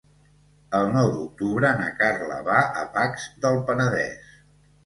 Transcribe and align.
El 0.77 0.87
nou 0.95 1.09
d'octubre 1.17 1.73
na 1.81 1.91
Carla 2.01 2.39
va 2.49 2.65
a 2.85 2.89
Pacs 2.97 3.29
del 3.45 3.63
Penedès. 3.69 4.35